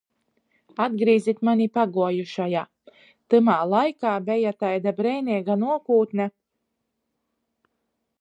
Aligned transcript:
Atgrīzit 0.83 1.41
mani 1.49 1.67
paguojušajā. 1.77 2.63
Tymā 3.33 3.57
laikā 3.73 4.15
beja 4.31 4.55
taida 4.65 4.95
breineiga 5.03 5.59
nuokūtne... 5.65 6.27